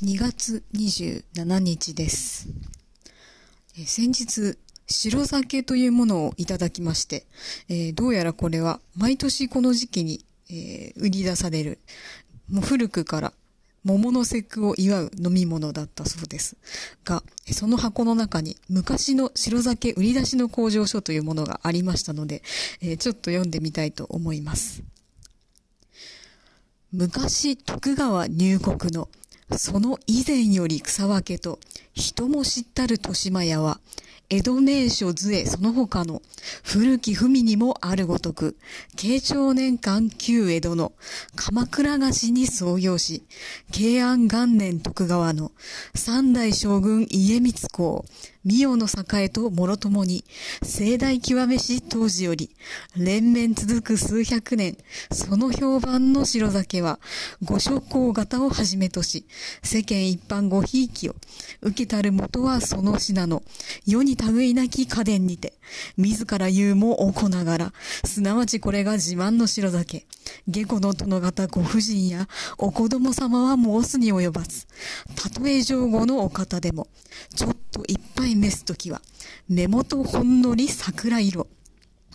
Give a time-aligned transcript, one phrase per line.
[0.00, 2.46] 2月27日です。
[3.76, 7.26] え先日、白酒というものをいただきまして、
[7.68, 11.80] えーどうやらこれは毎年この時期に、えー売り出される、
[12.48, 13.32] もう古くから
[13.82, 16.56] 桃の節句を祝う飲み物だったそうです。
[17.04, 22.44] が、その箱の中に昔の白酒売り出しの工場書というものがありましたので、
[22.80, 24.84] えーちょっと読んでみたいと思います。
[26.92, 29.08] 昔徳川入国の
[29.56, 31.58] その以前より草分けと
[31.94, 33.80] 人も知ったる豊島屋は
[34.30, 36.20] 江戸名所図へその他の
[36.62, 38.58] 古き文にもあるごとく
[38.94, 40.92] 慶長年間旧江戸の
[41.34, 43.22] 鎌倉菓子に創業し
[43.72, 45.50] 慶安元年徳川の
[45.94, 48.04] 三代将軍家光公
[48.48, 48.86] 御代の
[49.20, 50.24] 栄ともろともに
[50.62, 52.50] 盛大極めし当時より
[52.96, 54.76] 連綿続く数百年
[55.12, 56.98] その評判の白酒は
[57.44, 59.26] ご諸行型をはじめとし
[59.62, 61.14] 世間一般ごひいきを
[61.60, 63.42] 受けたる元はその品の
[63.86, 65.52] 世に類いなき家電にて
[65.98, 67.72] 自ら言うもおこながら
[68.04, 70.06] すなわちこれが自慢の白酒。
[70.46, 74.66] 下戸の殿方ご婦人やお子供様は申すに及ばず
[75.14, 76.88] たとえ上後のお方でも
[77.34, 79.02] ちょっと一杯召すときは
[79.48, 81.48] 目元ほんのり桜色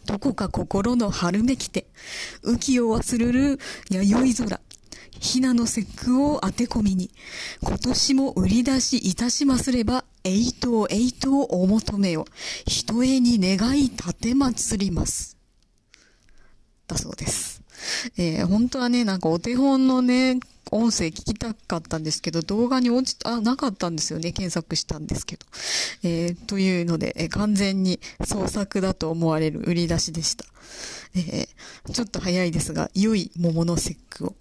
[0.05, 1.87] どこか心の春めきて、
[2.43, 4.59] 浮きを忘るる弥生空、
[5.19, 7.09] ひなの節句を当て込みに、
[7.61, 12.25] 今年も売り出しいたしますれば、栄東栄東お求めを、
[12.67, 15.37] ひとえに願い立てまつります。
[16.87, 17.61] だそうです。
[18.17, 20.39] えー本当はね、なんかお手本のね、
[20.73, 24.31] 音声聞きたかったんですけど、動画に落ちた、あ、なかったんですよね。
[24.31, 25.45] 検索したんですけど。
[26.03, 30.45] えーというので、えー完全に創作だと思われる売り出しでした。
[31.15, 31.47] えー
[31.93, 34.35] ちょっと早いですが、良い桃の節句を。